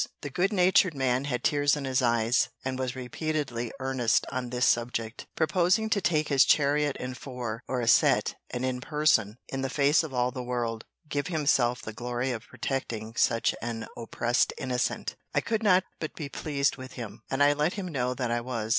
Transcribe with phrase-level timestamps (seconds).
[0.21, 4.65] The good natured man had tears in his eyes, and was repeatedly earnest on this
[4.65, 9.61] subject; proposing to take his chariot and four, or a set, and in person, in
[9.61, 14.53] the face of all the world, give himself the glory of protecting such an oppressed
[14.57, 15.17] innocent.
[15.35, 17.21] I could not but be pleased with him.
[17.29, 18.69] And I let him know that I was.